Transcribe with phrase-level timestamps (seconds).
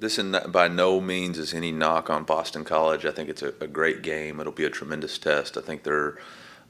[0.00, 3.04] this in, by no means is any knock on Boston College.
[3.04, 4.40] I think it's a, a, great game.
[4.40, 5.58] It'll be a tremendous test.
[5.58, 6.16] I think they're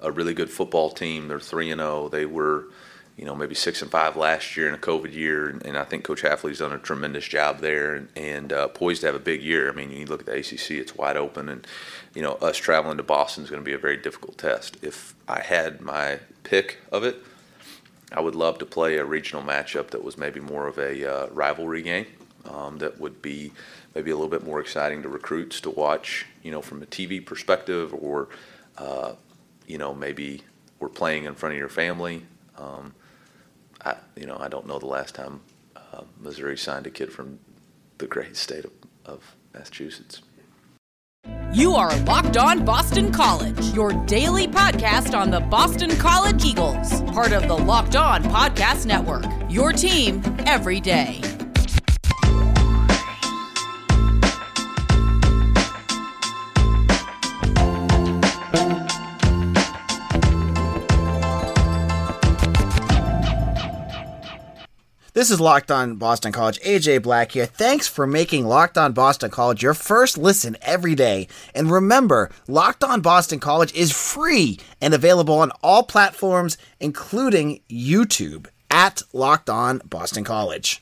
[0.01, 1.29] a really good football team.
[1.29, 2.05] They're three and zero.
[2.05, 2.09] Oh.
[2.09, 2.67] They were,
[3.17, 5.85] you know, maybe six and five last year in a COVID year, and, and I
[5.85, 9.21] think Coach Hafley's done a tremendous job there and, and uh, poised to have a
[9.21, 9.69] big year.
[9.69, 11.65] I mean, you look at the ACC; it's wide open, and
[12.15, 14.77] you know, us traveling to Boston is going to be a very difficult test.
[14.83, 17.23] If I had my pick of it,
[18.11, 21.29] I would love to play a regional matchup that was maybe more of a uh,
[21.29, 22.07] rivalry game
[22.45, 23.53] um, that would be
[23.95, 27.25] maybe a little bit more exciting to recruits to watch, you know, from a TV
[27.25, 28.29] perspective, or
[28.79, 29.15] uh,
[29.67, 30.43] you know, maybe
[30.79, 32.27] we're playing in front of your family.
[32.57, 32.95] Um,
[33.85, 35.41] I, you know, I don't know the last time
[35.77, 37.39] uh, Missouri signed a kid from
[37.99, 38.73] the great state of,
[39.05, 40.23] of Massachusetts.
[41.53, 47.33] You are Locked On Boston College, your daily podcast on the Boston College Eagles, part
[47.33, 49.25] of the Locked On Podcast Network.
[49.49, 51.21] Your team every day.
[65.21, 66.59] This is Locked On Boston College.
[66.61, 67.45] AJ Black here.
[67.45, 71.29] Thanks for making Locked On Boston College your first listen every day.
[71.55, 78.47] And remember, Locked On Boston College is free and available on all platforms, including YouTube
[78.71, 80.81] at Locked On Boston College.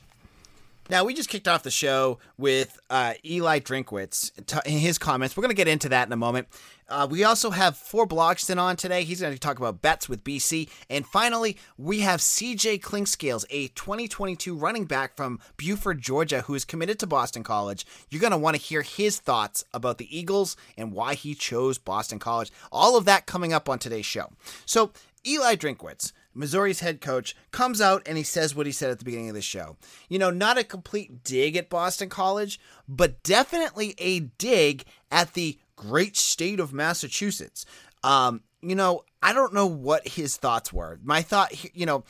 [0.89, 4.31] Now, we just kicked off the show with uh, Eli Drinkwitz
[4.65, 5.37] in his comments.
[5.37, 6.47] We're going to get into that in a moment.
[6.89, 9.03] Uh, we also have four Blogston on today.
[9.03, 10.67] He's going to talk about bets with BC.
[10.89, 16.65] And finally, we have CJ Clinkscales, a 2022 running back from Buford, Georgia, who is
[16.65, 17.85] committed to Boston College.
[18.09, 21.77] You're going to want to hear his thoughts about the Eagles and why he chose
[21.77, 22.51] Boston College.
[22.71, 24.31] All of that coming up on today's show.
[24.65, 24.91] So,
[25.27, 29.05] Eli Drinkwitz Missouri's head coach, comes out and he says what he said at the
[29.05, 29.77] beginning of the show.
[30.07, 35.57] You know, not a complete dig at Boston College, but definitely a dig at the
[35.75, 37.65] great state of Massachusetts.
[38.03, 40.99] Um, you know, I don't know what his thoughts were.
[41.03, 42.03] My thought, you know,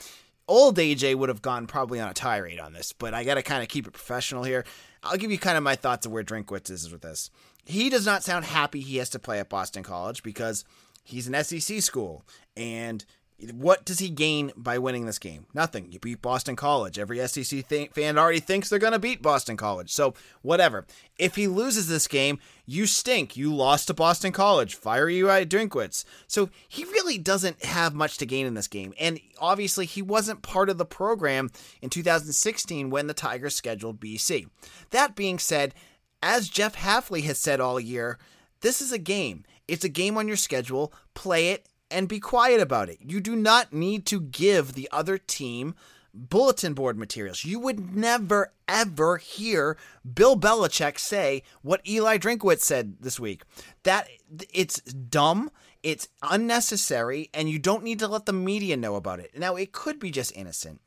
[0.47, 3.43] old AJ would have gone probably on a tirade on this, but I got to
[3.43, 4.65] kind of keep it professional here.
[5.03, 7.29] I'll give you kind of my thoughts of where Drinkwitz is with this.
[7.65, 10.65] He does not sound happy he has to play at Boston College because
[11.03, 12.25] he's an SEC school
[12.57, 13.05] and
[13.53, 15.45] what does he gain by winning this game?
[15.53, 15.91] Nothing.
[15.91, 16.99] You beat Boston College.
[16.99, 19.91] Every SEC th- fan already thinks they're going to beat Boston College.
[19.91, 20.85] So, whatever.
[21.17, 23.37] If he loses this game, you stink.
[23.37, 24.75] You lost to Boston College.
[24.75, 26.03] Fire you at Drinkwitz.
[26.27, 28.93] So, he really doesn't have much to gain in this game.
[28.99, 31.49] And obviously, he wasn't part of the program
[31.81, 34.47] in 2016 when the Tigers scheduled BC.
[34.89, 35.73] That being said,
[36.21, 38.19] as Jeff Hafley has said all year,
[38.59, 39.45] this is a game.
[39.67, 40.91] It's a game on your schedule.
[41.13, 42.99] Play it and be quiet about it.
[43.01, 45.75] You do not need to give the other team
[46.13, 47.45] bulletin board materials.
[47.45, 49.77] You would never, ever hear
[50.11, 53.43] Bill Belichick say what Eli Drinkwitz said this week.
[53.83, 54.07] That
[54.51, 55.51] it's dumb,
[55.83, 59.37] it's unnecessary, and you don't need to let the media know about it.
[59.37, 60.81] Now, it could be just innocent,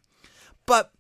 [0.67, 0.93] but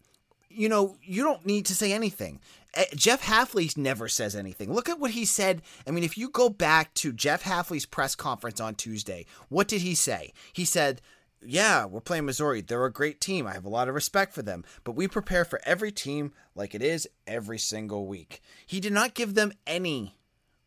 [0.55, 2.41] you know, you don't need to say anything.
[2.75, 4.73] Eh, Jeff Hafley never says anything.
[4.73, 5.63] Look at what he said.
[5.87, 9.83] I mean, if you go back to Jeff Hafley's press conference on Tuesday, what did
[9.83, 10.33] he say?
[10.53, 11.03] He said,
[11.45, 12.61] yeah, we're playing Missouri.
[12.61, 13.47] They're a great team.
[13.47, 16.75] I have a lot of respect for them, but we prepare for every team like
[16.75, 18.41] it is every single week.
[18.67, 20.15] He did not give them any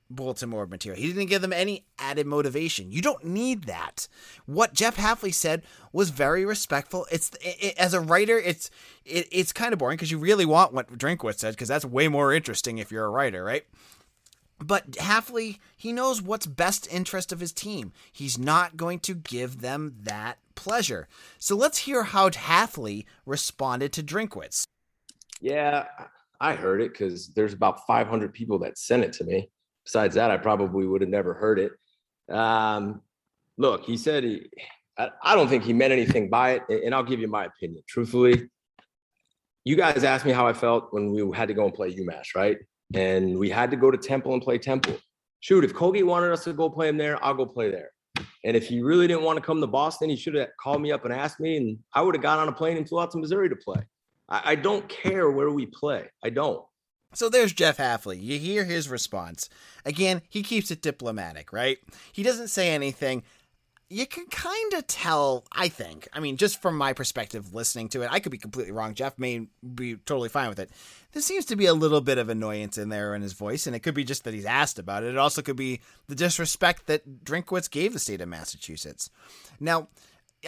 [0.10, 1.02] board material.
[1.02, 2.92] He didn't give them any added motivation.
[2.92, 4.08] You don't need that.
[4.46, 7.08] What Jeff Hafley said was very respectful.
[7.12, 8.70] It's it, it, as a writer, it's
[9.06, 12.08] it, it's kind of boring because you really want what Drinkwitz said because that's way
[12.08, 13.66] more interesting if you're a writer, right?
[14.60, 17.92] But Hafley, he knows what's best interest of his team.
[18.12, 21.10] He's not going to give them that pleasure.
[21.38, 24.64] So let's hear how Hafley responded to Drinkwitz.
[25.42, 25.88] Yeah,
[26.40, 29.50] I heard it because there's about 500 people that sent it to me
[29.86, 31.72] besides that, I probably would have never heard it.
[32.34, 33.02] Um,
[33.58, 34.50] look, he said he,
[34.98, 36.84] I, I don't think he meant anything by it.
[36.84, 37.84] And I'll give you my opinion.
[37.88, 38.50] Truthfully,
[39.64, 42.36] you guys asked me how I felt when we had to go and play UMass,
[42.36, 42.58] right?
[42.94, 44.98] And we had to go to Temple and play Temple.
[45.40, 47.90] Shoot, if Colgate wanted us to go play him there, I'll go play there.
[48.44, 50.92] And if he really didn't want to come to Boston, he should have called me
[50.92, 53.12] up and asked me, and I would have got on a plane and flew out
[53.12, 53.82] to Missouri to play.
[54.30, 56.10] I, I don't care where we play.
[56.24, 56.64] I don't.
[57.16, 58.22] So there's Jeff Hafley.
[58.22, 59.50] You hear his response.
[59.86, 61.78] Again, he keeps it diplomatic, right?
[62.12, 63.24] He doesn't say anything.
[63.88, 66.08] You can kind of tell, I think.
[66.12, 68.96] I mean, just from my perspective, listening to it, I could be completely wrong.
[68.96, 70.72] Jeff may be totally fine with it.
[71.14, 73.76] There seems to be a little bit of annoyance in there in his voice, and
[73.76, 75.10] it could be just that he's asked about it.
[75.10, 79.10] It also could be the disrespect that Drinkwitz gave the state of Massachusetts.
[79.60, 79.88] Now,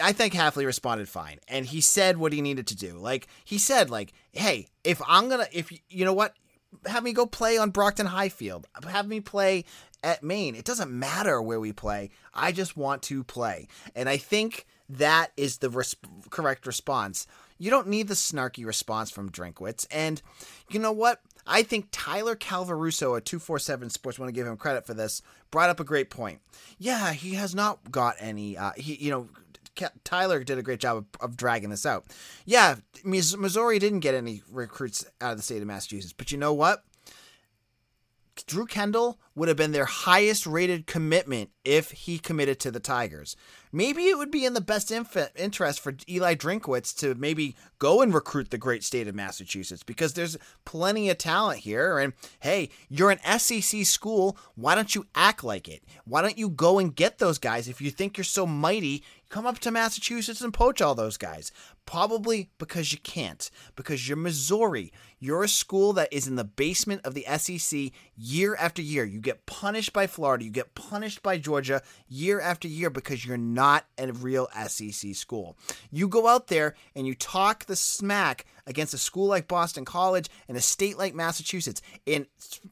[0.02, 2.98] I think Hafley responded fine, and he said what he needed to do.
[2.98, 6.34] Like he said, like, "Hey, if I'm gonna, if you know what,
[6.86, 8.66] have me go play on Brockton Highfield.
[8.88, 9.64] Have me play
[10.02, 10.54] at Maine.
[10.54, 12.10] It doesn't matter where we play.
[12.34, 13.68] I just want to play.
[13.94, 15.96] And I think that is the res-
[16.30, 17.26] correct response.
[17.58, 19.86] You don't need the snarky response from Drinkwitz.
[19.90, 20.22] And
[20.70, 21.20] you know what?
[21.46, 25.70] I think Tyler Calvaruso at 247 Sports, want to give him credit for this, brought
[25.70, 26.40] up a great point.
[26.78, 29.28] Yeah, he has not got any, uh, he, you know,
[30.04, 32.06] Tyler did a great job of, of, dragging this out.
[32.44, 36.52] Yeah, Missouri didn't get any recruits out of the state of Massachusetts, but you know
[36.52, 36.84] what?
[38.46, 43.36] Drew Kendall would have been their highest rated commitment if he committed to the Tigers.
[43.72, 48.00] Maybe it would be in the best inf- interest for Eli Drinkwitz to maybe go
[48.00, 51.98] and recruit the great state of Massachusetts because there's plenty of talent here.
[51.98, 54.36] And hey, you're an SEC school.
[54.54, 55.84] Why don't you act like it?
[56.04, 57.68] Why don't you go and get those guys?
[57.68, 61.52] If you think you're so mighty, come up to Massachusetts and poach all those guys.
[61.84, 64.92] Probably because you can't, because you're Missouri.
[65.18, 69.04] You're a school that is in the basement of the SEC year after year.
[69.04, 73.36] You get punished by Florida, you get punished by Georgia year after year because you're
[73.36, 75.56] not a real SEC school.
[75.90, 80.28] You go out there and you talk the smack against a school like Boston College
[80.46, 81.80] and a state like Massachusetts.
[82.06, 82.26] And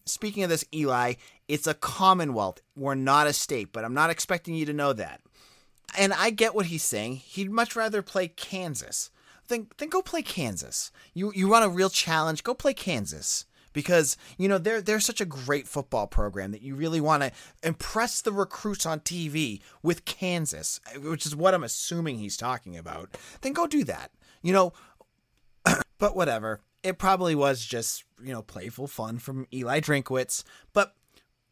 [0.05, 1.15] speaking of this, Eli,
[1.49, 2.61] it's a commonwealth.
[2.77, 5.21] We're not a state, but I'm not expecting you to know that
[5.97, 7.17] and I get what he's saying.
[7.17, 9.11] He'd much rather play Kansas.
[9.49, 10.91] Then, then go play Kansas.
[11.15, 12.43] You you run a real challenge.
[12.43, 13.47] Go play Kansas
[13.77, 17.31] because you know they're they're such a great football program that you really want to
[17.63, 23.17] impress the recruits on TV with Kansas, which is what I'm assuming he's talking about.
[23.43, 24.11] Then go do that.
[24.43, 24.73] You know,
[25.99, 26.61] but whatever.
[26.83, 30.43] It probably was just you know playful fun from Eli Drinkwitz,
[30.73, 30.95] but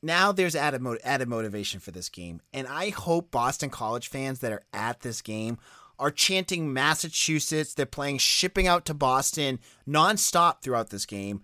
[0.05, 2.41] now there's added, mo- added motivation for this game.
[2.53, 5.59] And I hope Boston College fans that are at this game
[5.99, 7.75] are chanting Massachusetts.
[7.75, 11.43] They're playing shipping out to Boston nonstop throughout this game.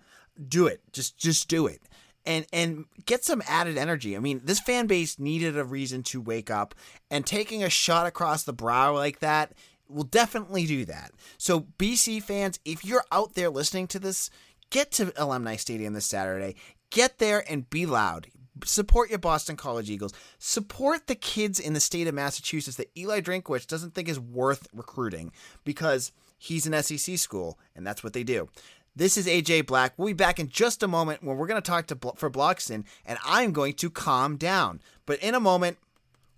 [0.49, 0.81] Do it.
[0.93, 1.83] Just just do it.
[2.27, 4.17] And and get some added energy.
[4.17, 6.75] I mean, this fan base needed a reason to wake up
[7.11, 9.53] and taking a shot across the brow like that
[9.89, 11.13] will definitely do that.
[11.37, 14.31] So BC fans, if you're out there listening to this,
[14.71, 16.57] get to Alumni Stadium this Saturday.
[16.91, 18.29] Get there and be loud
[18.65, 20.13] support your Boston College Eagles.
[20.39, 24.69] Support the kids in the state of Massachusetts that Eli Drinkwitz doesn't think is worth
[24.75, 25.33] recruiting
[25.65, 28.49] because he's an SEC school and that's what they do.
[28.97, 29.95] This is AJ Black.
[29.97, 32.85] We'll be back in just a moment when we're going to talk to for Bloxton
[33.07, 34.81] and I'm going to calm down.
[35.07, 35.79] But in a moment,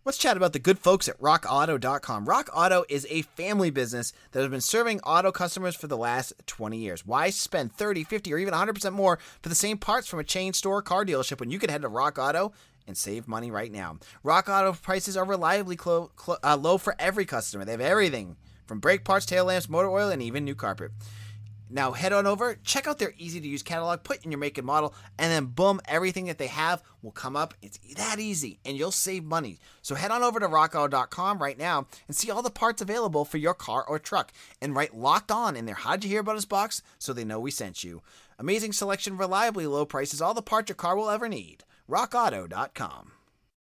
[0.04, 2.24] Let's chat about the good folks at rockauto.com.
[2.24, 6.32] Rock Auto is a family business that has been serving auto customers for the last
[6.46, 7.06] 20 years.
[7.06, 10.54] Why spend 30, 50, or even 100% more for the same parts from a chain
[10.54, 12.52] store car dealership when you can head to Rock Auto
[12.88, 13.98] and save money right now?
[14.24, 17.64] Rock Auto prices are reliably clo- clo- uh, low for every customer.
[17.64, 18.34] They have everything
[18.66, 20.90] from brake parts, tail lamps, motor oil, and even new carpet.
[21.72, 24.58] Now head on over, check out their easy to use catalog, put in your make
[24.58, 27.54] and model, and then boom, everything that they have will come up.
[27.62, 29.58] It's that easy, and you'll save money.
[29.80, 33.38] So head on over to rockauto.com right now and see all the parts available for
[33.38, 36.44] your car or truck, and write locked on in their How'd you hear about us
[36.44, 38.02] box so they know we sent you.
[38.38, 41.64] Amazing selection, reliably low prices, all the parts your car will ever need.
[41.88, 43.12] rockauto.com.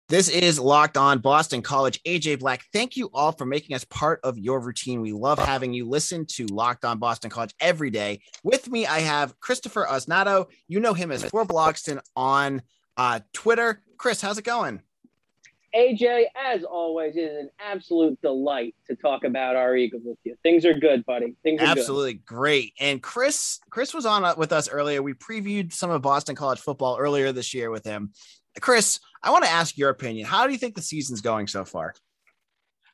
[0.08, 2.00] This is Locked On Boston College.
[2.04, 5.00] AJ Black, thank you all for making us part of your routine.
[5.00, 8.20] We love having you listen to Locked On Boston College every day.
[8.44, 10.46] With me, I have Christopher Osnato.
[10.68, 12.62] You know him as For Blogston on
[12.96, 13.82] uh, Twitter.
[13.96, 14.80] Chris, how's it going?
[15.74, 20.36] AJ, as always, it is an absolute delight to talk about our Eagles with you.
[20.44, 21.34] Things are good, buddy.
[21.42, 22.24] Things are absolutely good.
[22.24, 22.74] great.
[22.78, 25.02] And Chris, Chris was on uh, with us earlier.
[25.02, 28.12] We previewed some of Boston College football earlier this year with him.
[28.60, 30.24] Chris, I want to ask your opinion.
[30.24, 31.94] How do you think the season's going so far?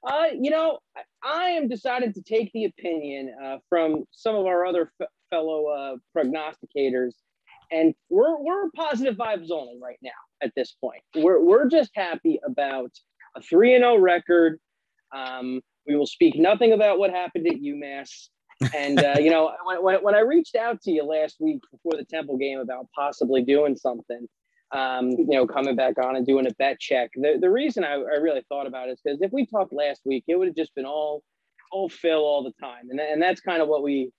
[0.02, 0.78] Uh, you know,
[1.22, 5.66] I am decided to take the opinion uh, from some of our other f- fellow
[5.66, 7.12] uh, prognosticators,
[7.70, 10.10] and we're we're positive vibes only right now
[10.42, 11.02] at this point.
[11.14, 12.90] We're we're just happy about
[13.36, 14.58] a three and zero oh record.
[15.14, 18.28] Um, we will speak nothing about what happened at UMass.
[18.74, 21.92] And uh, you know, when, when, when I reached out to you last week before
[21.98, 24.26] the Temple game about possibly doing something,
[24.72, 27.10] um, you know, coming back on and doing a bet check.
[27.14, 30.00] The, the reason I, I really thought about it is because if we talked last
[30.04, 31.22] week, it would have just been all,
[31.70, 32.88] all Phil all the time.
[32.90, 34.10] And, and that's kind of what we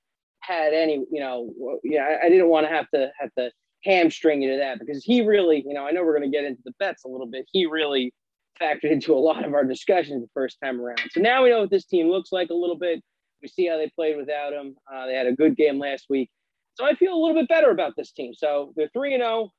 [0.41, 3.51] had any, you know, yeah, I, I didn't want to have to have to
[3.83, 6.45] hamstring you to that because he really, you know, I know we're going to get
[6.45, 7.45] into the bets a little bit.
[7.51, 8.13] He really
[8.61, 11.01] factored into a lot of our discussions the first time around.
[11.11, 13.01] So now we know what this team looks like a little bit.
[13.41, 14.75] We see how they played without him.
[14.93, 16.29] Uh, they had a good game last week.
[16.75, 18.33] So I feel a little bit better about this team.
[18.33, 19.51] So they're 3 and 0.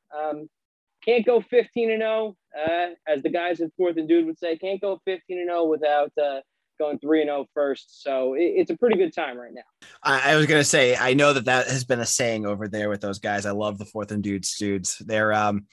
[1.04, 4.56] Can't go 15 and 0, uh, as the guys at Fourth and Dude would say.
[4.56, 6.40] Can't go 15 and 0 without uh,
[6.78, 8.02] going 3 and 0 first.
[8.02, 9.88] So it, it's a pretty good time right now.
[10.02, 12.68] I, I was going to say, I know that that has been a saying over
[12.68, 13.46] there with those guys.
[13.46, 14.98] I love the fourth and dudes dudes.
[14.98, 15.66] They're, um,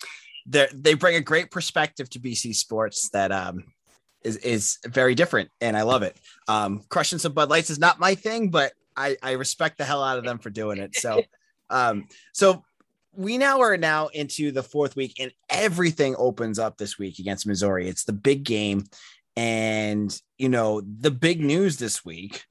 [0.45, 3.63] they they bring a great perspective to BC sports that, um,
[4.23, 6.17] is, is very different and I love it.
[6.47, 10.03] Um, crushing some Bud Lights is not my thing, but I, I respect the hell
[10.03, 10.95] out of them for doing it.
[10.95, 11.23] So,
[11.69, 12.63] um, so
[13.13, 17.47] we now are now into the fourth week and everything opens up this week against
[17.47, 17.87] Missouri.
[17.87, 18.85] It's the big game.
[19.35, 22.45] And, you know, the big news this week,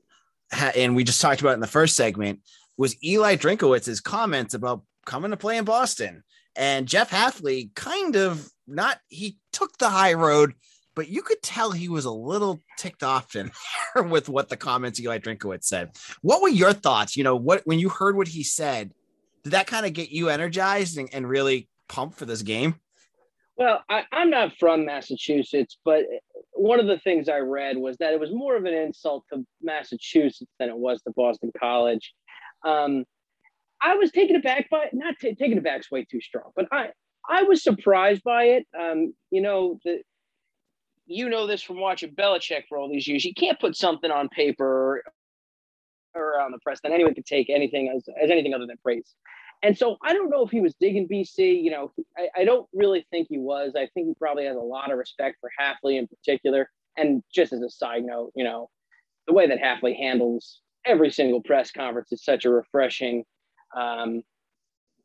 [0.77, 2.41] and we just talked about in the first segment,
[2.77, 6.23] was Eli Drinkowitz's comments about coming to play in Boston.
[6.57, 10.55] And Jeff Hafley kind of not, he took the high road,
[10.95, 13.51] but you could tell he was a little ticked off in
[14.11, 15.91] with what the comments Eli Drinkowitz said.
[16.23, 17.17] What were your thoughts?
[17.17, 18.93] You know, what when you heard what he said,
[19.43, 22.77] did that kind of get you energized and, and really pumped for this game?
[23.57, 26.05] Well, I, am not from Massachusetts, but
[26.53, 29.45] one of the things I read was that it was more of an insult to
[29.61, 32.15] Massachusetts than it was to Boston College.
[32.65, 33.05] Um,
[33.83, 36.89] I was taken aback by not t- taken aback is way too strong, but I
[37.29, 38.67] I was surprised by it.
[38.79, 40.01] Um, you know, the,
[41.07, 43.25] you know this from watching Belichick for all these years.
[43.25, 45.03] You can't put something on paper
[46.15, 49.15] or on the press that anyone could take anything as, as anything other than praise.
[49.63, 51.63] And so I don't know if he was digging BC.
[51.63, 53.75] You know, I, I don't really think he was.
[53.77, 56.71] I think he probably has a lot of respect for Hafley in particular.
[56.97, 58.71] And just as a side note, you know,
[59.27, 63.25] the way that Hafley handles every single press conference is such a refreshing,
[63.77, 64.23] um,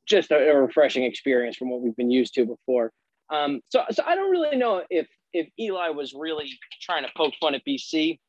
[0.07, 2.91] just a, a, refreshing experience from what we've been used to before.
[3.29, 6.49] Um, so, so I don't really know if if Eli was really
[6.81, 8.19] trying to poke fun at BC,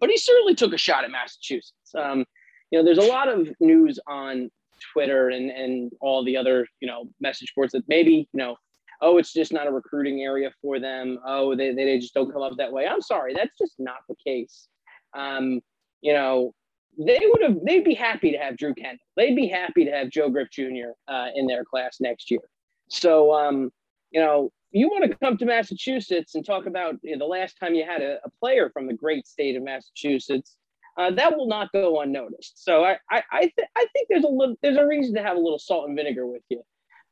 [0.00, 1.94] but he certainly took a shot at Massachusetts.
[1.96, 2.24] Um,
[2.70, 4.50] you know, there's a lot of news on
[4.92, 8.56] Twitter and and all the other you know message boards that maybe you know
[9.02, 11.18] oh it's just not a recruiting area for them.
[11.26, 12.86] Oh they, they just don't come up that way.
[12.86, 14.68] I'm sorry that's just not the case.
[15.14, 15.60] Um,
[16.02, 16.52] you know
[16.98, 19.04] they would have they'd be happy to have drew kendall.
[19.16, 22.40] They'd be happy to have joe griff jr uh, in their class next year.
[22.88, 23.70] So um,
[24.10, 27.58] you know you want to come to massachusetts and talk about you know, the last
[27.58, 30.56] time you had a, a player from the great state of massachusetts
[30.96, 32.62] uh, that will not go unnoticed.
[32.62, 35.36] So I I I, th- I, think there's a little there's a reason to have
[35.36, 36.62] a little salt and vinegar with you.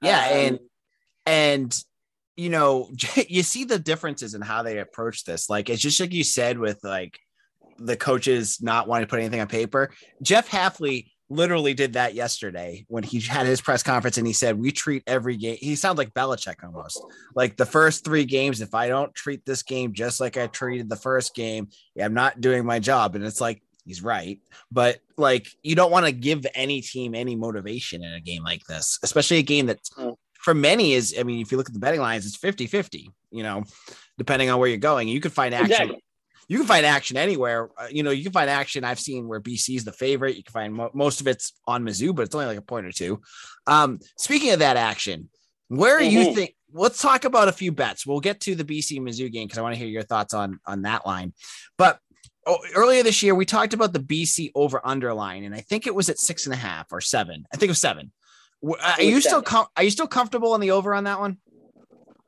[0.00, 0.58] Yeah, um, and
[1.26, 1.84] and
[2.36, 2.90] you know
[3.28, 5.50] you see the differences in how they approach this.
[5.50, 7.18] Like it's just like you said with like
[7.78, 9.90] the coaches not wanting to put anything on paper.
[10.22, 14.58] Jeff Hafley literally did that yesterday when he had his press conference and he said,
[14.58, 15.58] We treat every game.
[15.60, 17.04] He sounds like Belichick almost.
[17.34, 20.88] Like the first three games, if I don't treat this game just like I treated
[20.88, 21.68] the first game,
[22.00, 23.14] I'm not doing my job.
[23.14, 24.40] And it's like, he's right.
[24.70, 28.64] But like, you don't want to give any team any motivation in a game like
[28.64, 30.14] this, especially a game that mm.
[30.40, 33.10] for many is, I mean, if you look at the betting lines, it's 50 50,
[33.30, 33.64] you know,
[34.18, 35.08] depending on where you're going.
[35.08, 35.72] You could find action.
[35.72, 36.04] Exactly.
[36.48, 37.70] You can find action anywhere.
[37.76, 38.84] Uh, you know, you can find action.
[38.84, 40.36] I've seen where BC is the favorite.
[40.36, 42.86] You can find mo- most of it's on Mizzou, but it's only like a point
[42.86, 43.20] or two.
[43.66, 45.30] Um, speaking of that action,
[45.68, 46.16] where mm-hmm.
[46.16, 46.54] you think?
[46.72, 48.04] Let's talk about a few bets.
[48.04, 50.58] We'll get to the BC Mizzou game because I want to hear your thoughts on
[50.66, 51.32] on that line.
[51.78, 52.00] But
[52.46, 55.94] oh, earlier this year, we talked about the BC over underline, and I think it
[55.94, 57.46] was at six and a half or seven.
[57.52, 58.12] I think it was seven.
[58.82, 61.38] Are you still com- are you still comfortable in the over on that one?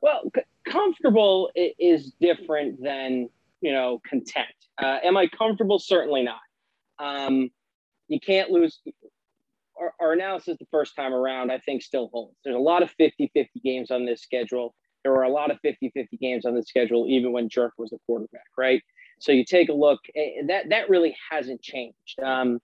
[0.01, 3.29] Well, c- comfortable is different than
[3.61, 4.47] you know content.
[4.81, 5.79] Uh, am I comfortable?
[5.79, 6.39] Certainly not.
[6.99, 7.49] Um,
[8.07, 8.79] you can't lose.
[9.79, 12.35] Our, our analysis the first time around, I think, still holds.
[12.43, 14.73] There's a lot of 50 50 games on this schedule.
[15.03, 17.91] There were a lot of 50 50 games on the schedule, even when Jerk was
[17.91, 18.81] the quarterback, right?
[19.19, 22.19] So you take a look, and that that really hasn't changed.
[22.23, 22.59] Um,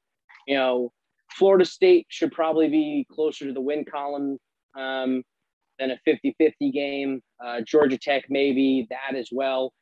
[0.47, 0.91] you know,
[1.31, 4.37] Florida State should probably be closer to the win column
[4.75, 5.23] um,
[5.79, 7.21] than a 50-50 game.
[7.43, 9.73] Uh, Georgia Tech maybe that as well.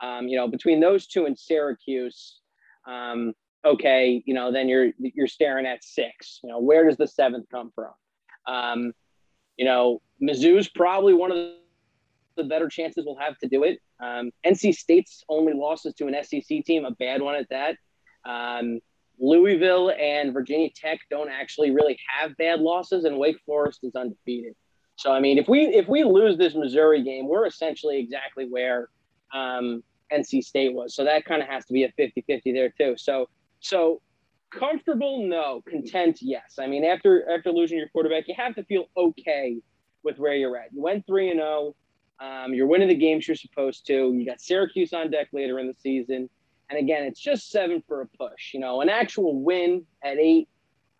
[0.00, 2.40] Um, you know, between those two and Syracuse,
[2.86, 6.40] um, okay, you know, then you're you're staring at six.
[6.42, 7.92] You know, where does the seventh come from?
[8.46, 8.92] Um,
[9.56, 11.38] you know, Mizzou's probably one of
[12.36, 13.80] the better chances we'll have to do it.
[14.02, 17.76] Um, NC State's only losses to an SEC team, a bad one at that.
[18.24, 18.80] Um,
[19.18, 24.54] Louisville and Virginia Tech don't actually really have bad losses, and Wake Forest is undefeated.
[24.96, 28.88] So I mean, if we if we lose this Missouri game, we're essentially exactly where
[29.32, 30.94] um, NC State was.
[30.94, 32.94] So that kind of has to be a 50-50 there too.
[32.96, 33.28] So
[33.60, 34.00] so
[34.50, 35.62] comfortable, no.
[35.68, 36.58] Content, yes.
[36.58, 39.58] I mean, after after losing your quarterback, you have to feel okay
[40.02, 40.72] with where you're at.
[40.72, 41.74] You went three and zero.
[41.74, 41.76] Oh.
[42.22, 44.12] Um, you're winning the games you're supposed to.
[44.12, 46.28] You got Syracuse on deck later in the season.
[46.68, 48.52] And again, it's just seven for a push.
[48.52, 50.46] You know, an actual win at eight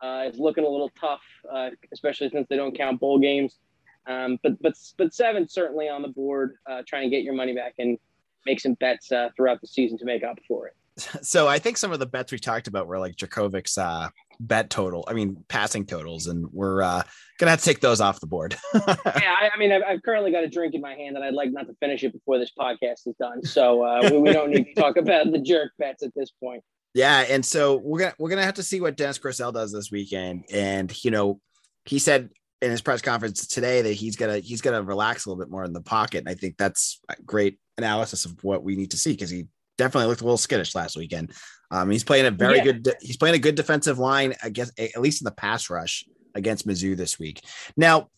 [0.03, 1.21] uh, is looking a little tough,
[1.53, 3.59] uh, especially since they don't count bowl games.
[4.07, 7.55] Um, but but but seven certainly on the board, uh, trying to get your money
[7.55, 7.99] back and
[8.47, 10.75] make some bets uh, throughout the season to make up for it.
[11.23, 14.09] so I think some of the bets we talked about were like Jurkovec's uh,
[14.41, 15.05] bet total.
[15.09, 17.03] I mean, passing totals, and we're uh,
[17.39, 18.57] gonna have to take those off the board.
[18.75, 21.35] yeah, I, I mean, I've, I've, currently got a drink in my hand, and I'd
[21.35, 23.45] like not to finish it before this podcast is done.
[23.45, 26.63] So uh, we, we, don't need to talk about the jerk bets at this point.
[26.95, 29.91] Yeah, and so we're gonna we're gonna have to see what Dennis Grosel does this
[29.91, 31.41] weekend, and you know,
[31.85, 32.31] he said
[32.63, 35.65] in his press conference today that he's gonna he's gonna relax a little bit more
[35.65, 39.13] in the pocket, and I think that's great analysis of what we need to see
[39.13, 39.47] because he
[39.79, 41.33] definitely looked a little skittish last weekend.
[41.71, 42.65] Um, he's playing a very yeah.
[42.65, 42.95] good.
[43.01, 46.97] He's playing a good defensive line against at least in the pass rush against Mizzou
[46.97, 47.43] this week.
[47.77, 48.11] Now,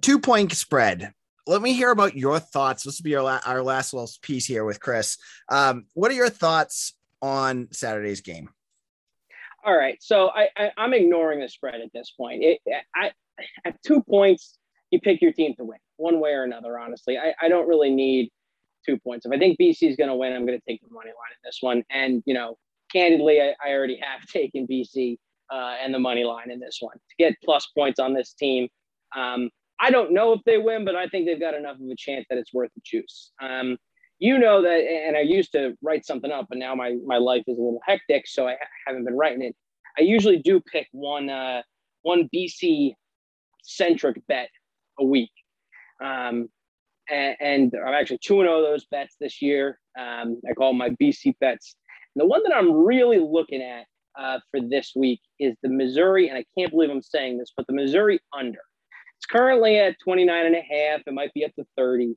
[0.00, 1.12] two point spread.
[1.46, 2.84] Let me hear about your thoughts.
[2.84, 5.16] This will be our, la- our last little piece here with Chris.
[5.48, 8.50] Um, what are your thoughts on Saturday's game?
[9.64, 12.42] All right, so I, I am ignoring the spread at this point.
[12.42, 12.60] It,
[12.94, 13.10] I
[13.64, 14.58] at two points,
[14.90, 16.78] you pick your team to win one way or another.
[16.78, 18.30] Honestly, I, I don't really need
[18.86, 19.26] two points.
[19.26, 21.32] If I think BC is going to win, I'm going to take the money line
[21.32, 21.82] in this one.
[21.90, 22.56] And you know,
[22.92, 25.16] candidly, I, I already have taken BC
[25.52, 28.68] uh, and the money line in this one to get plus points on this team.
[29.16, 31.96] Um, I don't know if they win, but I think they've got enough of a
[31.96, 33.32] chance that it's worth the juice.
[33.42, 33.78] Um,
[34.18, 37.42] you know that, and I used to write something up, but now my my life
[37.46, 38.56] is a little hectic, so I
[38.86, 39.56] haven't been writing it.
[39.98, 41.62] I usually do pick one uh,
[42.02, 42.92] one BC
[43.62, 44.48] centric bet
[44.98, 45.32] a week.
[46.02, 46.48] Um,
[47.10, 49.78] and, and I'm actually two and zero oh those bets this year.
[49.98, 51.74] Um, I call my BC bets.
[52.14, 53.86] And the one that I'm really looking at
[54.18, 57.66] uh, for this week is the Missouri, and I can't believe I'm saying this, but
[57.66, 58.60] the Missouri under.
[59.18, 61.02] It's currently at 29 and a half.
[61.06, 62.14] It might be up to 30.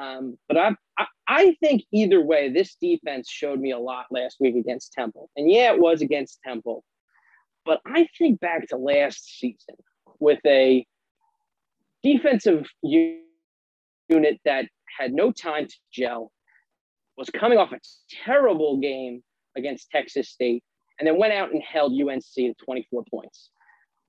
[0.00, 4.36] Um, but I, I, I think either way, this defense showed me a lot last
[4.38, 5.30] week against Temple.
[5.36, 6.84] And yeah, it was against Temple.
[7.64, 9.74] But I think back to last season
[10.20, 10.86] with a
[12.02, 14.66] defensive unit that
[14.98, 16.32] had no time to gel,
[17.16, 17.80] was coming off a
[18.24, 19.22] terrible game
[19.56, 20.62] against Texas State,
[20.98, 23.50] and then went out and held UNC to 24 points.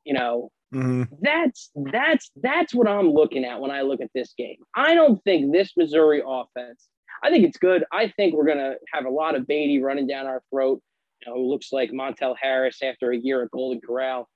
[0.03, 1.03] You know, mm-hmm.
[1.21, 4.57] that's that's that's what I'm looking at when I look at this game.
[4.75, 6.87] I don't think this Missouri offense.
[7.23, 7.83] I think it's good.
[7.91, 10.81] I think we're gonna have a lot of Badie running down our throat.
[11.21, 14.29] You know, who looks like Montel Harris after a year at Golden Corral.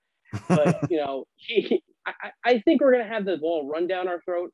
[0.48, 4.22] But you know, he, I, I think we're gonna have the ball run down our
[4.22, 4.52] throat.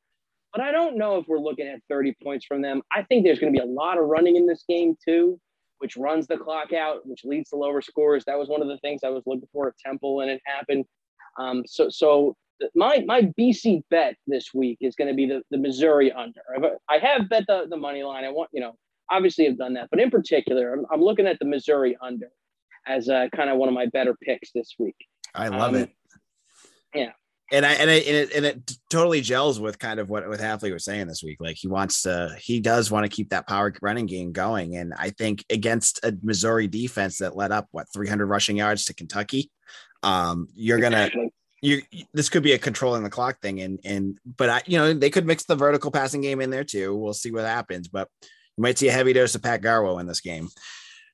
[0.53, 2.81] But I don't know if we're looking at 30 points from them.
[2.91, 5.39] I think there's going to be a lot of running in this game too,
[5.79, 8.23] which runs the clock out, which leads to lower scores.
[8.25, 10.85] That was one of the things I was looking for at Temple, and it happened.
[11.37, 12.35] Um, so, so
[12.75, 16.41] my my BC bet this week is going to be the, the Missouri under.
[16.89, 18.23] I have bet the, the money line.
[18.23, 18.73] I want you know
[19.11, 22.29] obviously I've done that, but in particular, I'm, I'm looking at the Missouri under
[22.87, 24.95] as uh, kind of one of my better picks this week.
[25.37, 25.91] I love um, it.
[26.93, 27.11] Yeah
[27.51, 30.41] and I and it, and it, and it totally gels with kind of what with
[30.41, 31.37] Hafley was saying this week.
[31.39, 34.93] Like he wants to, he does want to keep that power running game going, and
[34.97, 39.49] I think against a Missouri defense that let up what 300 rushing yards to Kentucky,
[40.03, 41.09] um, you're gonna.
[41.59, 41.81] You,
[42.13, 45.09] this could be a controlling the clock thing, and and but I, you know, they
[45.09, 46.95] could mix the vertical passing game in there too.
[46.95, 50.05] We'll see what happens, but you might see a heavy dose of Pat Garwo in
[50.05, 50.49] this game.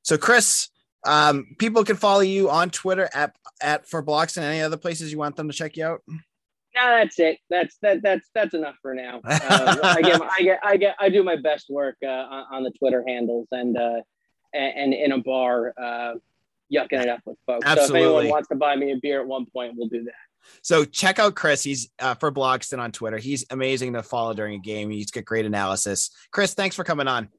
[0.01, 0.67] So, Chris,
[1.05, 5.11] um, people can follow you on Twitter at at for blocks and any other places
[5.11, 6.01] you want them to check you out.
[6.07, 6.17] No,
[6.97, 7.37] that's it.
[7.49, 9.21] That's that that's that's enough for now.
[9.25, 12.71] Uh, I get I get I get I do my best work uh, on the
[12.71, 14.01] Twitter handles and uh,
[14.53, 16.13] and, and in a bar, uh,
[16.73, 17.65] yucking it up with folks.
[17.65, 17.87] Absolutely.
[17.87, 20.13] So if anyone wants to buy me a beer at one point, we'll do that.
[20.61, 21.63] So check out Chris.
[21.63, 23.17] He's uh, for Blogston on Twitter.
[23.17, 24.89] He's amazing to follow during a game.
[24.89, 26.11] He's got great analysis.
[26.31, 27.29] Chris, thanks for coming on.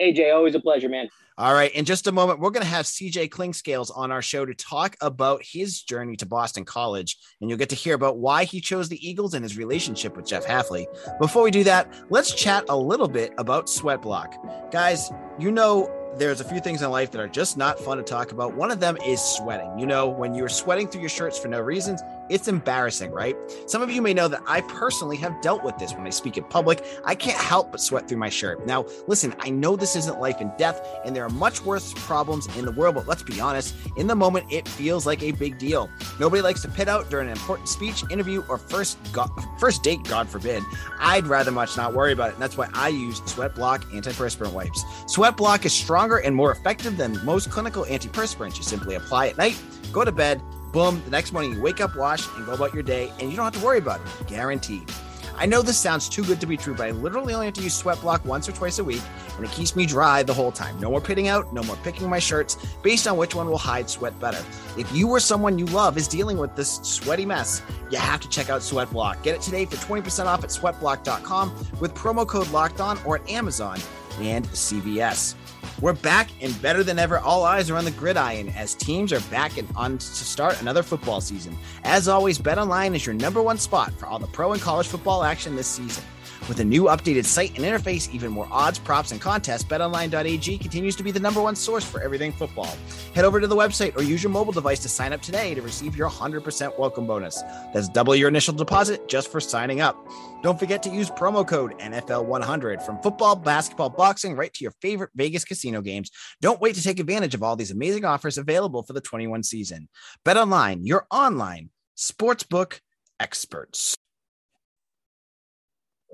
[0.00, 1.08] AJ, always a pleasure, man.
[1.36, 1.72] All right.
[1.72, 4.96] In just a moment, we're going to have CJ Clinkscales on our show to talk
[5.00, 7.18] about his journey to Boston College.
[7.40, 10.26] And you'll get to hear about why he chose the Eagles and his relationship with
[10.26, 10.86] Jeff Hafley.
[11.18, 14.36] Before we do that, let's chat a little bit about Sweat Block.
[14.70, 18.04] Guys, you know there's a few things in life that are just not fun to
[18.04, 18.54] talk about.
[18.54, 19.76] One of them is sweating.
[19.78, 23.36] You know, when you're sweating through your shirts for no reason, it's embarrassing, right?
[23.66, 26.36] Some of you may know that I personally have dealt with this when I speak
[26.36, 26.84] in public.
[27.04, 28.66] I can't help but sweat through my shirt.
[28.66, 32.46] Now, listen, I know this isn't life and death, and there are much worse problems
[32.56, 35.58] in the world, but let's be honest, in the moment, it feels like a big
[35.58, 35.90] deal.
[36.18, 40.02] Nobody likes to pit out during an important speech, interview, or first go- first date,
[40.04, 40.62] God forbid.
[40.98, 44.52] I'd rather much not worry about it, and that's why I use Sweat Block antiperspirant
[44.52, 44.84] wipes.
[45.06, 48.56] Sweat Block is stronger and more effective than most clinical antiperspirants.
[48.56, 49.60] You simply apply at night,
[49.92, 50.40] go to bed,
[50.74, 53.36] Boom, the next morning you wake up, wash, and go about your day, and you
[53.36, 54.26] don't have to worry about it.
[54.26, 54.90] Guaranteed.
[55.36, 57.62] I know this sounds too good to be true, but I literally only have to
[57.62, 59.00] use Sweat Block once or twice a week,
[59.36, 60.76] and it keeps me dry the whole time.
[60.80, 63.88] No more pitting out, no more picking my shirts based on which one will hide
[63.88, 64.44] sweat better.
[64.76, 68.28] If you or someone you love is dealing with this sweaty mess, you have to
[68.28, 69.22] check out Sweat Block.
[69.22, 73.30] Get it today for 20% off at sweatblock.com with promo code locked on or at
[73.30, 73.78] Amazon
[74.18, 75.36] and CVS.
[75.84, 77.18] We're back and better than ever.
[77.18, 80.82] All eyes are on the gridiron as teams are back and on to start another
[80.82, 81.58] football season.
[81.82, 85.24] As always, BetOnline is your number one spot for all the pro and college football
[85.24, 86.02] action this season.
[86.46, 90.94] With a new updated site and interface, even more odds, props, and contests, betonline.ag continues
[90.94, 92.76] to be the number one source for everything football.
[93.14, 95.62] Head over to the website or use your mobile device to sign up today to
[95.62, 97.40] receive your 100% welcome bonus.
[97.72, 99.96] That's double your initial deposit just for signing up.
[100.42, 105.12] Don't forget to use promo code NFL100 from football, basketball, boxing, right to your favorite
[105.14, 106.10] Vegas casino games.
[106.42, 109.88] Don't wait to take advantage of all these amazing offers available for the 21 season.
[110.26, 112.80] BetOnline, your online sportsbook
[113.18, 113.96] experts.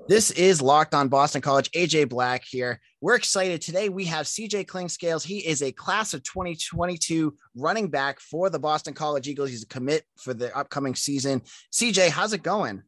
[0.07, 1.71] This is Locked on Boston College.
[1.71, 2.79] AJ Black here.
[2.99, 3.61] We're excited.
[3.61, 5.23] Today we have CJ Clinkscales.
[5.23, 9.49] He is a class of 2022 running back for the Boston College Eagles.
[9.49, 11.41] He's a commit for the upcoming season.
[11.71, 12.83] CJ, how's it going?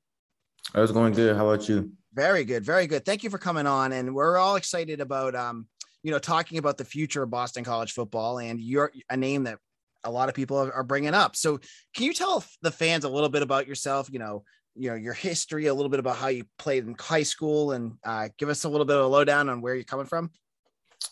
[0.73, 1.35] I was going good.
[1.37, 1.91] How about you?
[2.13, 2.65] Very good.
[2.65, 3.05] Very good.
[3.05, 3.93] Thank you for coming on.
[3.93, 5.67] And we're all excited about um,
[6.03, 9.59] you know, talking about the future of Boston College football and you're a name that
[10.03, 11.35] a lot of people are bringing up.
[11.35, 11.59] So,
[11.95, 14.09] can you tell the fans a little bit about yourself?
[14.11, 14.43] You know,
[14.75, 17.93] you know your history, a little bit about how you played in high school, and
[18.03, 20.31] uh, give us a little bit of a lowdown on where you're coming from.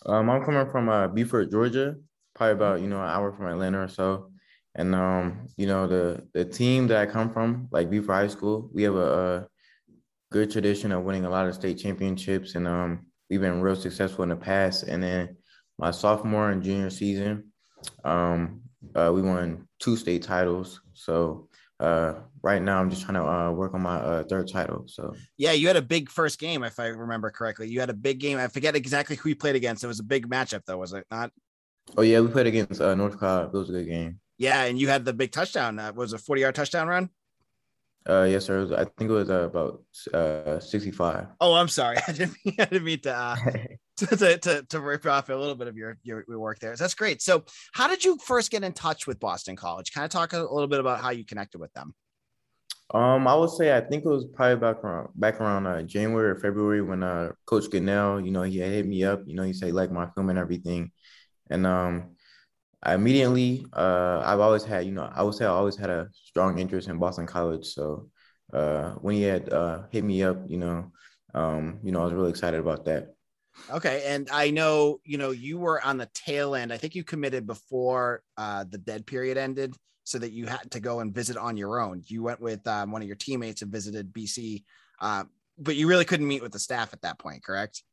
[0.05, 1.95] Um, I'm coming from uh, Buford, Georgia,
[2.33, 4.31] probably about you know an hour from Atlanta or so.
[4.75, 8.69] And um, you know the the team that I come from, like Buford High School,
[8.73, 9.47] we have a, a
[10.31, 14.23] good tradition of winning a lot of state championships, and um, we've been real successful
[14.23, 14.83] in the past.
[14.83, 15.37] And then
[15.77, 17.51] my sophomore and junior season,
[18.03, 18.61] um,
[18.95, 20.81] uh, we won two state titles.
[20.93, 21.49] So
[21.81, 22.13] uh,
[22.43, 24.85] right now I'm just trying to uh, work on my uh, third title.
[24.87, 27.69] So yeah, you had a big first game, if I remember correctly.
[27.69, 28.37] You had a big game.
[28.37, 29.83] I forget exactly who you played against.
[29.83, 31.31] It was a big matchup, though, was it not?
[31.97, 33.53] Oh yeah, we played against uh, North Cobb.
[33.53, 34.19] It was a good game.
[34.37, 35.77] Yeah, and you had the big touchdown.
[35.77, 37.09] Uh, was a 40 yard touchdown run.
[38.09, 38.59] Uh, yes, sir.
[38.59, 41.27] Was, I think it was uh, about uh 65.
[41.39, 41.97] Oh, I'm sorry.
[42.07, 43.35] I didn't mean, I didn't mean to, uh,
[44.17, 46.75] to, to, to rip off a little bit of your, your, work there.
[46.75, 47.21] That's great.
[47.21, 49.91] So, how did you first get in touch with Boston College?
[49.91, 51.93] Kind of talk a little bit about how you connected with them.
[52.93, 56.31] Um, I would say I think it was probably back around back around uh, January
[56.31, 59.21] or February when uh Coach Goodell, you know, he hit me up.
[59.25, 60.91] You know, he said like my film and everything,
[61.49, 62.15] and um,
[62.83, 66.09] I immediately uh I've always had you know I would say I always had a
[66.11, 67.65] strong interest in Boston College.
[67.65, 68.09] So
[68.53, 70.91] uh when he had uh hit me up, you know,
[71.33, 73.13] um, you know, I was really excited about that.
[73.69, 76.71] Okay, and I know you know you were on the tail end.
[76.73, 80.79] I think you committed before uh, the dead period ended so that you had to
[80.79, 82.01] go and visit on your own.
[82.07, 84.63] You went with um, one of your teammates and visited BC,
[84.99, 85.25] uh,
[85.57, 87.83] but you really couldn't meet with the staff at that point, correct?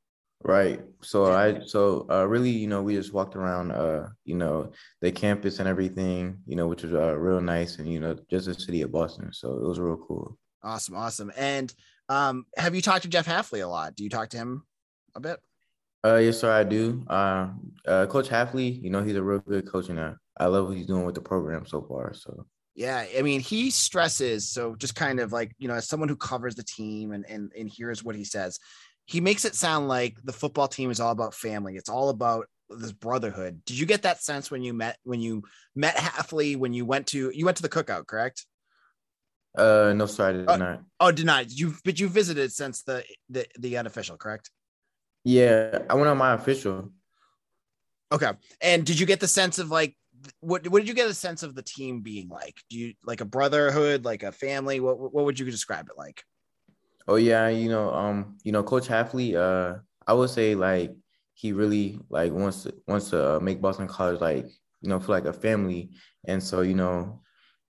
[0.45, 0.81] Right.
[1.03, 5.11] So I so uh, really, you know, we just walked around, uh, you know, the
[5.11, 8.55] campus and everything, you know, which was uh, real nice, and you know, just the
[8.55, 9.33] city of Boston.
[9.33, 10.39] So it was real cool.
[10.63, 11.33] Awesome, awesome.
[11.37, 11.73] And
[12.09, 13.97] um, have you talked to Jeff Hafley a lot?
[13.97, 14.65] Do you talk to him
[15.15, 15.39] a bet.
[16.05, 17.05] Uh, yes, sir, I do.
[17.09, 17.49] Uh,
[17.87, 20.77] uh, coach Hafley, you know, he's a real good coach, and uh, I love what
[20.77, 22.15] he's doing with the program so far.
[22.15, 24.49] So yeah, I mean, he stresses.
[24.49, 27.53] So just kind of like you know, as someone who covers the team and and
[27.59, 28.61] and hears what he says,
[29.07, 31.77] he makes it sound like the football team is all about family.
[31.77, 33.63] It's all about this brotherhood.
[33.65, 35.43] Did you get that sense when you met when you
[35.75, 38.47] met Hafley when you went to you went to the cookout, correct?
[39.57, 40.81] Uh, no, sorry, I did uh, not.
[41.01, 41.51] Oh, did not.
[41.51, 44.51] You but you visited since the the the unofficial, correct?
[45.29, 46.91] Yeah, I went on my official.
[48.11, 48.33] Okay.
[48.63, 49.95] And did you get the sense of like
[50.41, 52.57] what what did you get a sense of the team being like?
[52.71, 54.81] Do you like a brotherhood, like a family?
[54.81, 56.25] What what would you describe it like?
[57.07, 60.97] Oh yeah, you know, um, you know, Coach Hafley, uh, I would say like
[61.35, 64.47] he really like wants to wants to uh, make Boston College like
[64.81, 65.91] you know feel like a family,
[66.27, 67.21] and so you know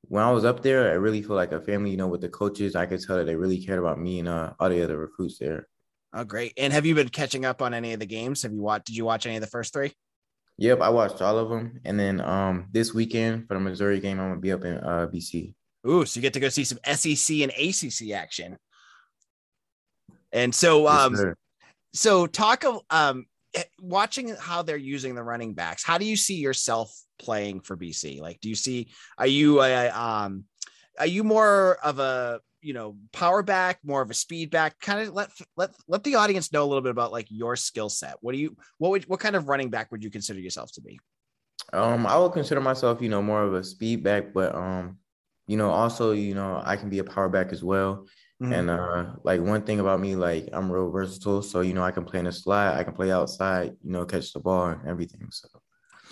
[0.03, 1.91] when I was up there, I really feel like a family.
[1.91, 4.29] You know, with the coaches, I could tell that they really cared about me and
[4.29, 5.67] uh, all the other recruits there.
[6.13, 6.53] Oh, great!
[6.57, 8.41] And have you been catching up on any of the games?
[8.43, 8.87] Have you watched?
[8.87, 9.93] Did you watch any of the first three?
[10.57, 14.19] Yep, I watched all of them, and then um this weekend for the Missouri game,
[14.19, 15.53] I'm gonna be up in uh BC.
[15.87, 18.57] Ooh, so you get to go see some SEC and ACC action.
[20.31, 21.23] And so, um, yes,
[21.93, 25.83] so talk of um, eh, watching how they're using the running backs.
[25.83, 28.19] How do you see yourself playing for BC?
[28.19, 28.89] Like, do you see?
[29.17, 30.45] Are you a um,
[30.99, 35.07] are you more of a you know power back more of a speed back kind
[35.07, 38.15] of let let let the audience know a little bit about like your skill set.
[38.21, 40.81] What do you what would what kind of running back would you consider yourself to
[40.81, 40.99] be?
[41.73, 44.97] Um i would consider myself you know more of a speed back but um
[45.47, 48.05] you know also you know i can be a power back as well.
[48.41, 48.53] Mm-hmm.
[48.53, 51.91] and uh like one thing about me like i'm real versatile so you know i
[51.91, 54.87] can play in the slide i can play outside you know catch the ball and
[54.87, 55.49] everything so.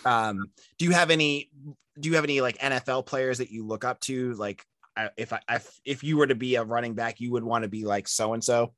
[0.03, 1.49] Um do you have any
[1.97, 4.61] do you have any like nfl players that you look up to like
[5.17, 7.69] if I if, if you were to be a running back, you would want to
[7.69, 8.73] be like so and so.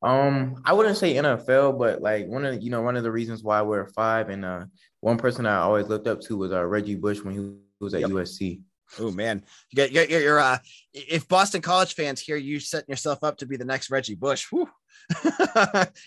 [0.00, 3.42] Um, I wouldn't say NFL, but like one of you know one of the reasons
[3.42, 4.64] why we're five, and uh,
[5.00, 8.02] one person I always looked up to was uh, Reggie Bush when he was at
[8.02, 8.10] yep.
[8.10, 8.60] USC.
[8.98, 10.58] Oh man, you get you're, you're, you're, uh,
[10.94, 14.46] if Boston College fans hear you setting yourself up to be the next Reggie Bush,
[14.52, 14.66] you're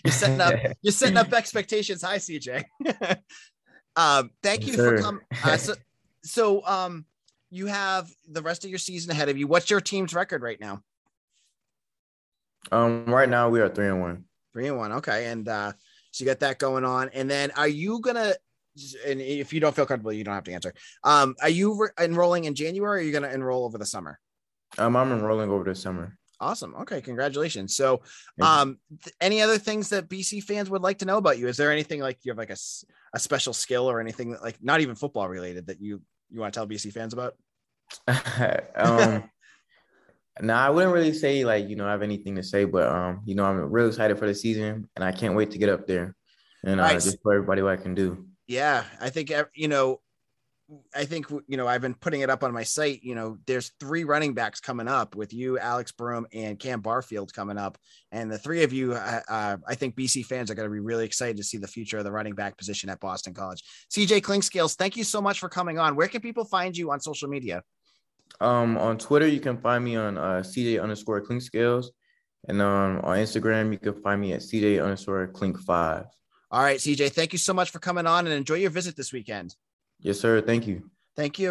[0.08, 2.64] setting up you're setting up expectations high, CJ.
[3.96, 5.22] um, thank you for coming.
[5.44, 5.74] Uh, so,
[6.24, 7.04] so um,
[7.52, 9.46] you have the rest of your season ahead of you.
[9.46, 10.80] What's your team's record right now?
[12.72, 14.24] Um, right now we are three and one.
[14.54, 14.92] Three and one.
[14.92, 15.72] Okay, and uh,
[16.12, 18.32] so you got that going on, and then are you gonna?
[19.06, 20.72] And if you don't feel comfortable, you don't have to answer.
[21.04, 23.00] Um, are you re- enrolling in January?
[23.00, 24.18] or Are you gonna enroll over the summer?
[24.78, 26.16] Um, I'm enrolling over the summer.
[26.40, 26.74] Awesome.
[26.80, 27.76] Okay, congratulations.
[27.76, 28.02] So,
[28.40, 31.48] um, th- any other things that BC fans would like to know about you?
[31.48, 32.56] Is there anything like you have like a,
[33.14, 36.00] a special skill or anything that like not even football related that you
[36.32, 37.34] you want to tell BC fans about?
[38.76, 39.24] um,
[40.40, 43.22] no, I wouldn't really say like you know I have anything to say, but um,
[43.24, 45.86] you know I'm really excited for the season, and I can't wait to get up
[45.86, 46.16] there
[46.64, 48.26] and uh, just for everybody what I can do.
[48.46, 50.00] Yeah, I think you know,
[50.94, 53.02] I think you know I've been putting it up on my site.
[53.02, 57.32] You know, there's three running backs coming up with you, Alex Broome, and Cam Barfield
[57.32, 57.78] coming up,
[58.10, 60.80] and the three of you, uh, uh I think BC fans are going to be
[60.80, 63.62] really excited to see the future of the running back position at Boston College.
[63.90, 65.96] CJ Clinkscales, thank you so much for coming on.
[65.96, 67.62] Where can people find you on social media?
[68.40, 71.92] Um, on Twitter, you can find me on uh, CJ underscore Clink Scales.
[72.48, 76.06] And um, on Instagram, you can find me at CJ underscore Clink five.
[76.50, 79.12] All right, CJ, thank you so much for coming on and enjoy your visit this
[79.12, 79.54] weekend.
[80.02, 80.40] Yes, sir.
[80.42, 80.90] Thank you.
[81.16, 81.50] Thank you.